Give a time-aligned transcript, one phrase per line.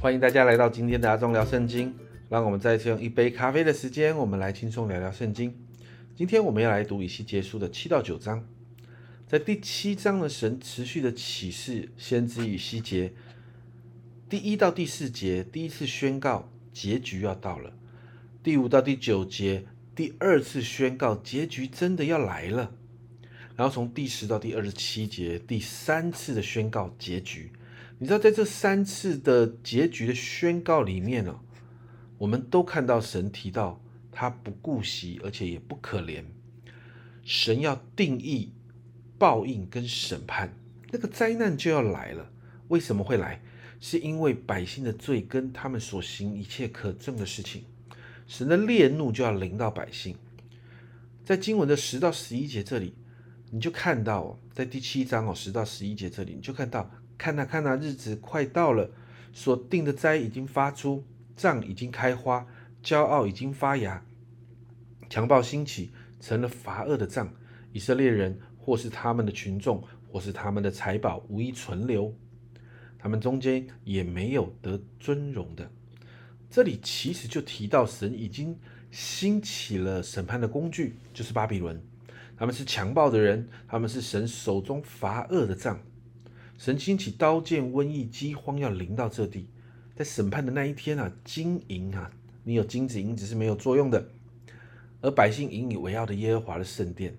[0.00, 1.94] 欢迎大家来到今天的阿忠聊圣经。
[2.30, 5.54] 让我们再次用一杯咖啡的时间，我们来轻松聊聊圣经。
[6.16, 8.42] 今天我们要来读以西结书的七到九章。
[9.28, 13.12] 在第七章的神持续的启示先知以西结，
[14.26, 17.70] 第一到第四节第一次宣告结局要到了，
[18.42, 22.72] 第五到第九节第二次宣告结局真的要来了，
[23.54, 27.52] 然后从第十到第二十七节第三次的宣告结局。
[28.02, 31.38] 你知道，在这三次的结局的宣告里面呢，
[32.16, 33.78] 我们都看到神提到
[34.10, 36.24] 他不顾惜，而且也不可怜。
[37.22, 38.54] 神要定义
[39.18, 40.54] 报应跟审判，
[40.90, 42.32] 那个灾难就要来了。
[42.68, 43.42] 为什么会来？
[43.80, 47.64] 是因为百姓的罪跟他们所行一切可憎的事情，
[48.26, 50.16] 神的烈怒就要临到百姓。
[51.22, 52.94] 在经文的十到十一节这里，
[53.50, 56.90] 你就看到，在第七章哦十到十一节这里，你就看到。
[57.20, 58.88] 看呐看呐，日子快到了，
[59.30, 61.04] 所定的灾已经发出，
[61.36, 62.46] 杖已经开花，
[62.82, 64.02] 骄傲已经发芽，
[65.10, 67.30] 强暴兴起，成了罚恶的杖。
[67.74, 72.16] 以色列人或是他们的群众，或是他们的财宝，无一存留，
[72.98, 75.70] 他们中间也没有得尊荣的。
[76.48, 78.58] 这里其实就提到神已经
[78.90, 81.78] 兴起了审判的工具，就是巴比伦。
[82.38, 85.78] 他们是强暴的人，他们是神手中罚恶的杖。
[86.60, 89.48] 神兴起刀剑、瘟疫、饥荒要临到这地，
[89.96, 92.10] 在审判的那一天啊，金银啊，
[92.44, 94.10] 你有金子银子是没有作用的，
[95.00, 97.16] 而百姓引以为傲的耶和华的圣殿，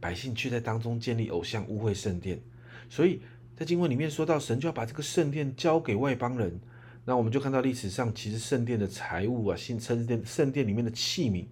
[0.00, 2.40] 百姓却在当中建立偶像，污秽圣殿。
[2.88, 3.20] 所以
[3.54, 6.58] 在经文里面说到，神就要把这个圣殿交给外邦人。
[7.04, 11.44] 那我们就看到历史上，其实圣殿的财物啊，信圣殿圣殿里面的器皿，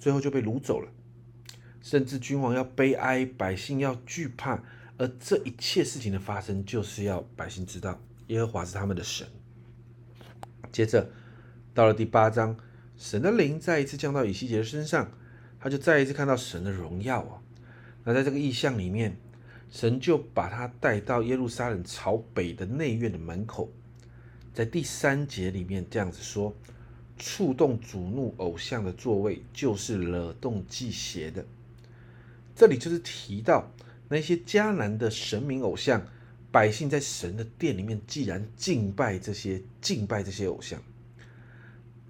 [0.00, 0.90] 最后就被掳走了，
[1.80, 4.64] 甚至君王要悲哀，百姓要惧怕。
[4.98, 7.98] 而这一切事情的发生，就是要百姓知道
[8.28, 9.26] 耶和华是他们的神。
[10.70, 11.10] 接着
[11.74, 12.56] 到了第八章，
[12.96, 15.10] 神的灵再一次降到以西结的身上，
[15.58, 17.42] 他就再一次看到神的荣耀啊。
[18.04, 19.16] 那在这个意象里面，
[19.70, 23.70] 神就把他带到耶路撒冷朝北的内院的门口，
[24.54, 26.54] 在第三节里面这样子说：
[27.18, 31.44] 触动主怒偶像的座位，就是惹动祭邪的。
[32.54, 33.68] 这里就是提到。
[34.12, 36.06] 那些迦南的神明偶像，
[36.50, 40.78] 百姓在神的殿里面，既然敬拜这些敬拜这些偶像，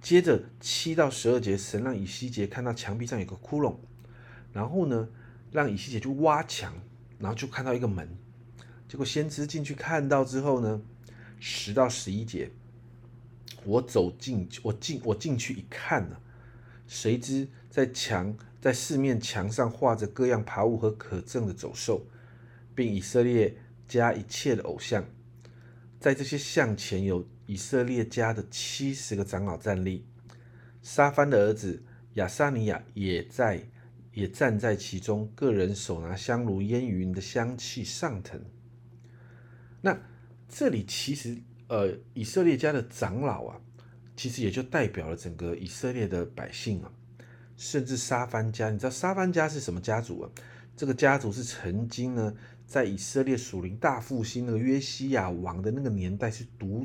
[0.01, 3.77] 接着七到十二节，神让以西结看到墙壁上有个窟窿，
[4.53, 5.09] 然后呢，
[5.53, 6.75] 让以西结去挖墙，
[7.21, 8.09] 然后就看到一个门，
[8.89, 10.83] 结果先知进去看到之后呢，
[11.39, 12.51] 十到十一节，
[13.65, 16.17] 我走进我进我进去一看呢，
[16.89, 18.37] 谁知在墙。
[18.61, 22.07] 在四面墙上画着各样爬物和可憎的走兽，
[22.77, 23.57] 并以色列
[23.89, 25.05] 家一切的偶像。
[25.99, 30.07] 在这些像前有以色列家的七十个长老站立，
[30.81, 31.83] 沙番的儿子
[32.15, 33.61] 亚撒尼亚也在，
[34.13, 35.29] 也站在其中。
[35.35, 38.41] 个人手拿香炉，烟云的香气上腾。
[39.81, 39.99] 那
[40.49, 43.61] 这里其实，呃，以色列家的长老啊，
[44.17, 46.93] 其实也就代表了整个以色列的百姓啊。
[47.65, 50.29] 甚至沙凡家，你知道沙凡家是什么家族啊？
[50.77, 52.35] 这个家族是曾经呢，
[52.67, 56.85] 在以色列属灵大复兴那个约西亚王的那个年代是读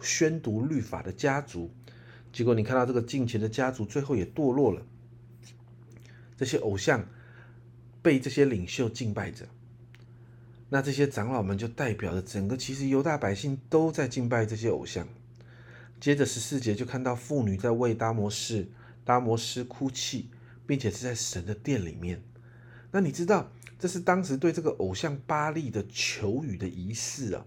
[0.00, 1.70] 宣读律法的家族。
[2.32, 4.80] 结果你看到这个近前的家族最后也堕落了，
[6.34, 7.06] 这些偶像
[8.00, 9.44] 被这些领袖敬拜着，
[10.70, 15.06] 那这些长老们就代表着整个其实犹大百姓都在敬拜这些偶像。
[16.00, 18.66] 接着十四节就看到妇女在为达摩士。
[19.04, 20.30] 达摩斯哭泣，
[20.66, 22.22] 并且是在神的殿里面。
[22.92, 27.46] 那你知道，这是当时对这个偶像巴利的求雨的仪式啊。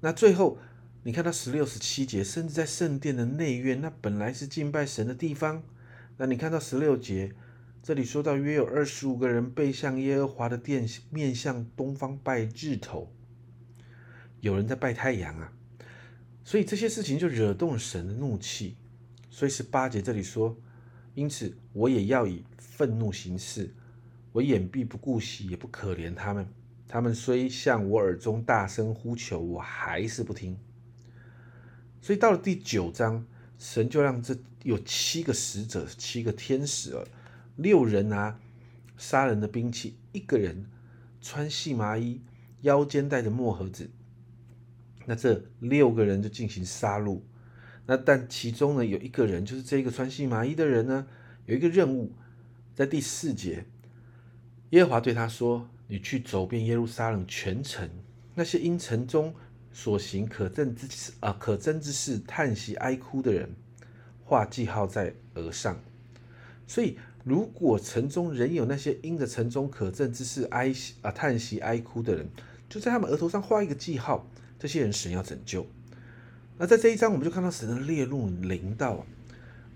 [0.00, 0.58] 那最后，
[1.02, 5.62] 你看到十六、十七节，甚至在圣殿的内院，那本来是敬拜神的地方。
[6.16, 7.32] 那你看到十六节，
[7.82, 13.12] 这里说到约有二十五个人背向耶和华的殿，面向东方拜日头，
[14.40, 15.52] 有人在拜太阳啊。
[16.44, 18.76] 所以这些事情就惹动了神的怒气。
[19.34, 20.56] 所以十八节这里说，
[21.16, 23.74] 因此我也要以愤怒行事，
[24.30, 26.46] 我眼必不顾惜，也不可怜他们。
[26.86, 30.56] 他们虽向我耳中大声呼求，我还是不听。
[32.00, 33.26] 所以到了第九章，
[33.58, 36.96] 神就让这有七个使者，七个天使，
[37.56, 38.38] 六人拿
[38.96, 40.64] 杀人的兵器，一个人
[41.20, 42.20] 穿细麻衣，
[42.60, 43.90] 腰间带着墨盒子。
[45.04, 47.20] 那这六个人就进行杀戮。
[47.86, 51.06] 那但其中呢，有一个人，就是这个穿细麻衣的人呢，
[51.46, 52.12] 有一个任务，
[52.74, 53.66] 在第四节，
[54.70, 57.88] 耶和华对他说：“你去走遍耶路撒冷全城，
[58.34, 59.34] 那些因城中
[59.72, 63.50] 所行可憎之事啊，可憎之事，叹息哀哭的人，
[64.24, 65.78] 画记号在额上。
[66.66, 70.72] 所以，如果城中仍有那些因着城中可憎之事哀
[71.02, 72.28] 啊叹息哀哭的人，
[72.68, 74.26] 就在他们额头上画一个记号。
[74.58, 75.66] 这些人神要拯救。
[76.56, 79.04] 那在这一章，我们就看到神的烈怒临到。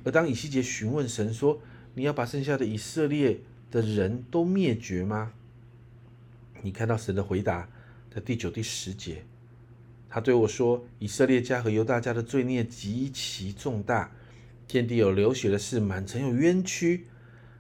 [0.05, 1.61] 而当以西结询问神说
[1.95, 3.41] ：“你要把剩下的以色列
[3.71, 5.33] 的人都灭绝吗？”
[6.63, 7.69] 你看到神的回答
[8.15, 9.25] 在第九、第十节，
[10.09, 14.13] 他对我说：“以色列家和犹大家的罪孽极其重大，
[14.69, 17.07] 天地有流血的事，满城有冤屈，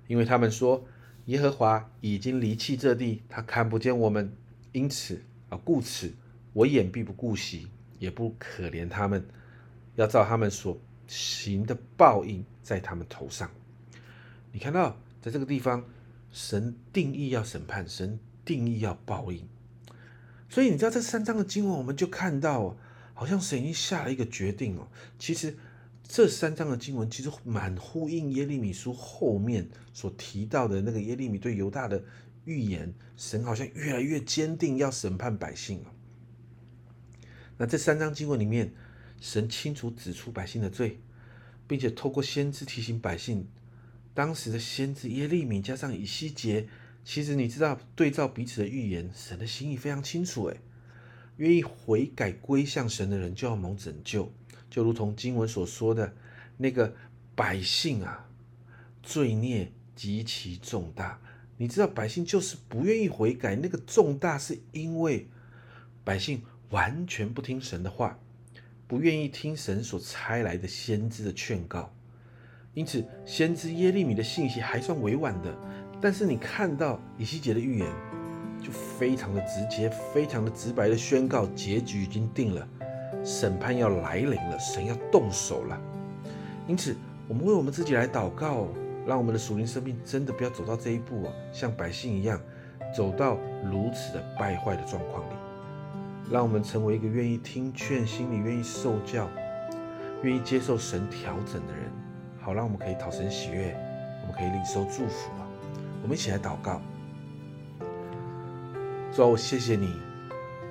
[0.06, 0.86] 因为他们说
[1.26, 4.32] 耶和华已经离弃这地，他看不见我们，
[4.72, 6.12] 因此啊，故此
[6.52, 7.68] 我眼必不顾惜，
[7.98, 9.26] 也不可怜他们，
[9.96, 13.50] 要照他们所行的报应在他们头上。”
[14.52, 15.84] 你看到在这个地方，
[16.30, 18.18] 神定义要审判神。
[18.44, 19.46] 定义要报应，
[20.48, 22.74] 所以你知道这三章的经文，我们就看到，
[23.12, 24.88] 好像神已经下了一个决定哦。
[25.18, 25.54] 其实
[26.02, 32.02] 这三章的经文其实蛮呼应耶利米书后面所提到的那个耶利米对犹大的
[32.46, 35.92] 预言，神好像越来越坚定要审判百姓了。
[37.58, 38.72] 那这三章经文里面，
[39.20, 41.00] 神清楚指出百姓的罪，
[41.66, 43.46] 并且透过先知提醒百姓，
[44.14, 46.68] 当时的先知耶利米加上以西结。
[47.04, 50.44] 其实你知道，对照彼此的预言，神的心意非常清楚。
[50.44, 50.60] 诶，
[51.38, 54.30] 愿意悔改归向神的人就要蒙拯救，
[54.68, 56.14] 就如同经文所说的，
[56.58, 56.94] 那个
[57.34, 58.28] 百姓啊，
[59.02, 61.20] 罪孽极其重大。
[61.56, 65.26] 你知道，百姓就是不愿意悔改，那个重大是因为
[66.04, 68.18] 百姓完全不听神的话，
[68.86, 71.92] 不愿意听神所差来的先知的劝告。
[72.74, 75.54] 因此，先知耶利米的信息还算委婉的。
[76.00, 77.88] 但是你看到以西结的预言，
[78.62, 82.68] 就非常的直接，非常的直白的宣告，结局已经定了，
[83.24, 85.80] 审判要来临了，神要动手了。
[86.68, 86.94] 因此，
[87.26, 88.68] 我们为我们自己来祷告，
[89.06, 92.40] 让我们的属灵生命真的不要走到这一步哦，像百姓一样，
[92.94, 95.37] 走到如此的败坏的状况里。
[96.30, 99.28] 让我们成为一个愿意听劝、心里愿意受教、
[100.22, 101.90] 愿意接受神调整的人，
[102.40, 103.74] 好让我们可以讨神喜悦，
[104.22, 105.46] 我们可以领受祝福啊。
[106.02, 106.80] 我们一起来祷告，
[109.12, 109.94] 主啊，我谢谢你，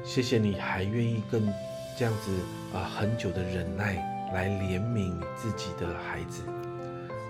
[0.04, 1.42] 谢谢你还愿意跟
[1.98, 2.32] 这样子
[2.74, 3.96] 啊很久的忍耐
[4.34, 6.44] 来怜悯自己的孩子。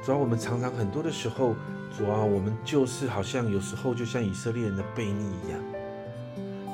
[0.03, 1.55] 主啊，我们常常很多的时候，
[1.97, 5.76] 主啊，我们就是好像有时候就像以色列人的悖逆一样。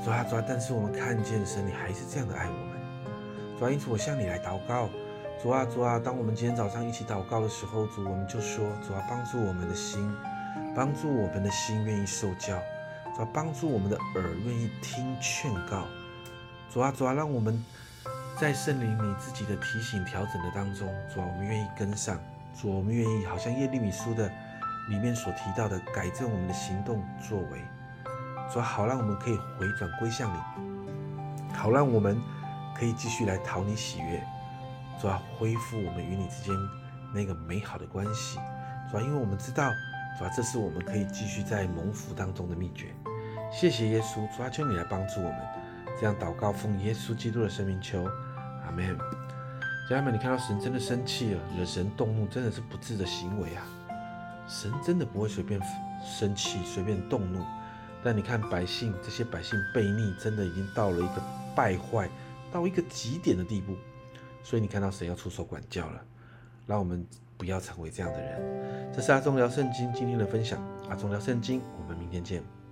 [0.04, 3.58] 主啊，主啊，但是我们看见神，你还是这样的爱我们。
[3.58, 4.90] 主啊，因此我向你来祷告。
[5.42, 10.14] 主啊，主啊，当我们今天早上一起祷告的时候，主，我们就说，主啊，帮助我们的心。
[10.76, 12.58] 帮助我们的心愿意受教，
[13.16, 15.86] 主啊，帮助我们的耳愿意听劝告，
[16.72, 17.64] 主啊，主啊，让我们
[18.40, 22.20] 在圣灵你自己的提醒调整的当中，主啊，我们愿意跟上，
[22.60, 24.28] 主，我们愿意好像耶利米书的
[24.90, 27.62] 里面所提到的，改正我们的行动作为，
[28.54, 32.22] 说，好让我们可以回转归向你，好让我们
[32.78, 34.24] 可以继续来讨你喜悦，
[35.02, 36.54] 主要，恢复我们与你之间
[37.12, 38.38] 那个美好的关系，
[38.92, 39.72] 主要，因为我们知道。
[40.20, 42.94] 主要，这是我们可以继续在蒙福当中的秘诀。
[43.52, 45.40] 谢谢耶稣，主啊，求你来帮助我们。
[46.00, 48.04] 这样祷告，奉耶稣基督的生命求，
[48.64, 48.96] 阿门。
[49.90, 53.66] 家人们，你看到神真的生气了，惹神动怒，真的是不智的行为啊！
[54.48, 55.60] 神真的不会随便
[56.04, 57.44] 生气、随便动怒。
[58.04, 61.24] 但你看百姓，这些百姓悖逆，真的已经到了一个
[61.56, 62.10] 败坏
[62.52, 63.76] 到一个极点的地步。
[64.44, 66.02] 所以你看到神要出手管教了，
[66.68, 67.06] 让我们。
[67.36, 68.94] 不要成为这样的人。
[68.94, 70.64] 这是阿忠聊圣经今天的分享。
[70.88, 72.63] 阿忠聊圣经，我们明天见。